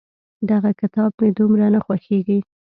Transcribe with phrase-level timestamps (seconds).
[0.49, 2.39] دغه کتاب مې دومره نه خوښېږي.